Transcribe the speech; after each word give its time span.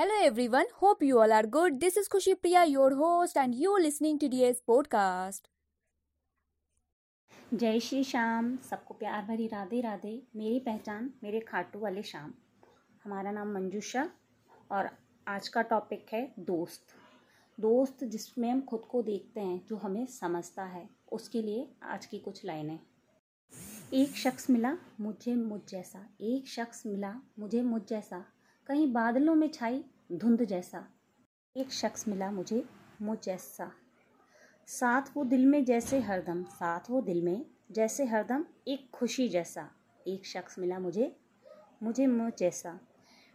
Hello 0.00 0.30
everyone, 0.30 0.66
hope 0.84 1.02
you 1.02 1.14
all 1.14 1.30
are 1.30 1.46
good. 1.50 1.72
This 1.80 1.94
is 1.98 2.08
Khushi 2.08 2.34
Priya, 2.34 2.76
your 2.76 2.94
host, 2.94 3.36
and 3.36 3.54
you're 3.54 3.80
listening 3.80 4.18
to 4.18 4.28
today's 4.28 4.56
podcast. 4.70 5.40
जय 7.54 7.80
श्री 7.80 8.04
श्याम। 8.04 8.56
सबको 8.56 8.94
प्यार 8.94 9.24
भरी 9.24 9.46
राधे 9.46 9.80
राधे। 9.80 10.22
मेरी 10.36 10.60
पहचान 10.60 11.14
मेरे 11.22 11.40
खाटू 11.40 11.78
वाले 11.78 12.02
श्याम। 12.02 12.34
हमारा 13.04 13.30
नाम 13.30 13.54
मंजूषा 13.54 14.10
और 14.70 14.90
आज 15.28 15.48
का 15.48 15.62
टॉपिक 15.62 16.06
है 16.12 16.34
दोस्त। 16.38 16.82
दोस्त 17.60 18.04
जिसमें 18.04 18.50
हम 18.50 18.60
खुद 18.60 18.80
को 18.80 19.02
देखते 19.02 19.40
हैं 19.40 19.66
जो 19.66 19.76
हमें 19.76 20.06
समझता 20.06 20.64
है। 20.64 20.90
उसके 21.12 21.42
लिए 21.42 21.70
आज 21.82 22.06
की 22.06 22.18
कुछ 22.18 22.44
लाइनें। 22.44 22.78
एक 23.94 24.16
शख्स 24.16 24.50
मिला 24.50 24.78
मुझे 25.00 25.34
मुझ 25.34 25.60
जैसा। 25.68 26.06
एक 26.20 26.48
शख्स 26.48 26.86
मिला 26.86 27.20
मुझे 27.38 27.62
मुझ 27.62 27.82
जैसा। 27.82 28.24
कहीं 28.68 28.92
बादलों 28.92 29.34
में 29.34 29.48
छाई 29.48 29.82
धुंध 30.12 30.42
जैसा। 30.44 30.84
एक 31.56 31.70
शख्स 31.72 32.06
मिला 32.08 32.30
मुझे 32.30 32.62
मुझ 33.02 33.16
जैसा 33.24 33.70
साथ 34.68 35.10
वो 35.14 35.24
दिल 35.24 35.46
में 35.46 35.64
जैसे 35.64 35.98
हरदम, 36.00 36.42
साथ 36.44 36.90
वो 36.90 37.00
दिल 37.00 37.22
में 37.22 37.44
जैसे 37.72 38.04
हरदम, 38.04 38.44
एक 38.68 38.90
खुशी 38.90 39.28
जैसा। 39.28 39.68
एक 40.06 40.26
शख्स 40.26 40.58
मिला 40.58 40.78
मुझे 40.78 41.10
मुझे 41.82 42.06
मुझ 42.06 42.32
जैसा 42.38 42.78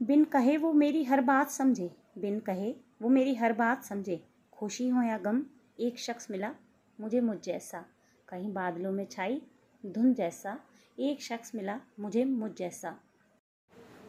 बिन 0.00 0.24
कहे 0.24 0.56
वो 0.56 0.72
मेरी 0.72 1.04
हर 1.04 1.20
बात 1.22 1.50
समझे, 1.50 1.90
बिन 2.18 2.38
कहे 2.40 2.74
वो 3.02 3.08
मेरी 3.08 3.34
हर 3.34 3.52
बात 3.52 3.84
समझे। 3.84 4.20
खुशी 4.52 4.88
हो 4.88 5.02
या 5.02 5.18
गम, 5.18 5.42
एक 5.80 5.98
शख्स 5.98 6.30
मिला 6.30 6.54
मुझे 6.98 7.20
मुझ 7.20 7.38
जैसा 7.40 7.84
कहीं 8.28 8.52
बादलों 8.52 8.92
में 8.92 9.06
छाई 9.06 9.42
धुंध 9.84 10.14
जैसा, 10.16 10.58
एक 10.98 11.22
शख्स 11.22 11.54
मिला 11.54 11.80
मुझे 12.00 12.24
मुझ 12.24 12.50
जैसा 12.52 12.96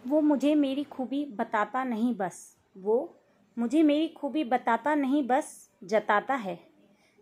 वो 0.07 0.21
मुझे 0.21 0.55
मेरी 0.55 0.83
खूबी 0.83 1.25
बताता 1.25 1.83
नहीं 1.83 2.15
बस। 2.15 2.57
वो 2.77 3.19
मुझे 3.57 3.83
मेरी 3.83 4.07
खूबी 4.07 4.43
बताता 4.43 4.95
नहीं 4.95 5.27
बस, 5.27 5.71
जताता 5.83 6.33
है। 6.33 6.59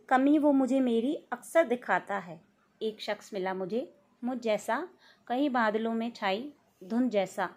कमी 0.10 0.38
वो 0.38 0.52
मुझे 0.52 0.80
मेरी 0.80 1.16
अक्सर 1.16 1.68
दिखाता 1.68 2.18
है। 2.18 2.42
एक 2.82 3.02
शख्स 3.02 3.34
मिला 3.34 3.54
मुझे, 3.54 3.96
मुझ 4.24 4.38
जैसा, 4.38 4.88
कई 5.28 5.50
बादलों 5.50 5.94
में 5.94 6.12
छाई 6.12 6.54
धुंध 6.84 7.12
जैसा। 7.12 7.50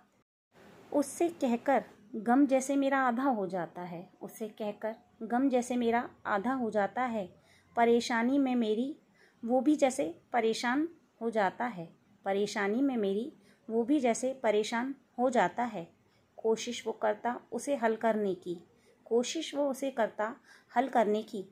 उससे 0.93 1.29
कहकर, 1.29 1.85
गम 2.17 2.47
जैसे 2.47 2.77
मेरा 2.77 2.99
आधा 2.99 3.23
हो 3.23 3.47
जाता 3.47 3.83
है। 3.83 4.11
उससे 4.23 4.49
कहकर, 4.49 4.95
गम 5.23 5.49
जैसे 5.49 5.77
मेरा 5.77 6.11
आधा 6.27 6.53
हो 6.53 6.71
जाता 6.71 7.03
है। 7.03 7.43
परेशानी 7.77 8.39
में 8.39 8.55
मेरी, 8.55 8.97
वो 9.45 9.61
भी 9.61 9.77
जैसे 9.77 10.21
परेशान 10.33 10.89
हो 11.21 11.31
जाता 11.31 11.65
है। 11.65 11.89
परेशानी 12.25 12.83
में 12.83 12.97
मेरी, 12.97 13.33
वो 13.71 13.85
भी 13.85 14.01
जैसे 14.01 14.33
परेशान 14.43 14.95
हो 15.21 15.31
जाता 15.31 15.65
है। 15.65 15.89
कोशिश 16.37 16.87
वो 16.87 16.93
करता 16.93 17.41
उसे 17.53 17.77
हल 17.77 17.97
करने 17.97 18.35
की। 18.35 18.57
कोशिश 19.05 19.55
वो 19.55 19.71
उसे 19.71 19.91
करता 19.91 20.37
हल 20.77 20.89
करने 20.89 21.23
की। 21.23 21.45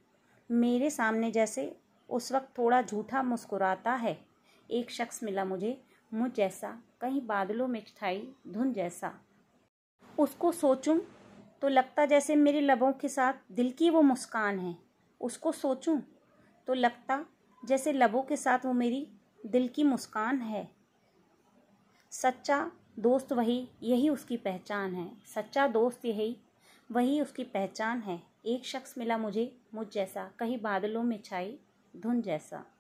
मेरे 0.51 0.91
सामने 0.91 1.31
जैसे 1.31 1.77
उस 2.09 2.33
वक्त 2.33 2.59
थोड़ा 2.59 2.83
झूठा 2.83 3.23
मुस्कुराता 3.23 3.93
है। 3.93 4.19
एक 4.71 4.91
शख्स 4.91 5.23
मिला 5.23 5.45
मुझे, 5.45 5.83
मुझ 6.15 6.31
जैसा, 6.33 6.83
कहीं 7.01 7.27
बादलों 7.27 7.69
में 7.69 7.83
छाई 7.97 8.35
धुन 8.49 8.73
जैसा। 8.73 9.21
उसको 10.19 10.53
सोचूं 10.53 10.99
तो 11.63 11.69
लगता 11.69 12.05
जैसे 12.07 12.37
मेरे 12.37 12.61
लबों 12.61 12.93
के 12.93 13.09
साथ 13.09 13.33
दिल 13.53 13.71
की 13.71 13.91
वो 13.91 14.03
मुस्कान 14.03 14.59
है। 14.59 14.77
उसको 15.21 15.53
सोचूं 15.53 16.01
तो 16.67 16.75
लगता 16.75 17.25
जैसे 17.65 17.93
लबों 17.93 18.23
के 18.23 18.37
साथ 18.37 18.67
वो 18.67 18.73
मेरी 18.73 19.07
दिल 19.47 19.69
की 19.69 19.85
मुस्कान 19.85 20.41
है। 20.41 20.69
सच्चा 22.11 22.71
दोस्त 22.99 23.33
वही, 23.33 23.69
यही 23.83 24.09
उसकी 24.09 24.37
पहचान 24.37 24.95
है। 24.95 25.13
सच्चा 25.35 25.67
दोस्त 25.67 26.05
यही, 26.05 26.37
वही 26.93 27.21
उसकी 27.21 27.45
पहचान 27.45 28.01
है। 28.01 28.23
एक 28.47 28.65
शख्स 28.65 28.99
मिला 28.99 29.19
मुझे, 29.19 29.57
मुझ 29.75 29.87
जैसा, 29.93 30.31
कहीं 30.39 30.61
बादलों 30.61 31.03
में 31.03 31.23
छाई, 31.23 31.59
धुन 31.97 32.23
जैसा। 32.23 32.78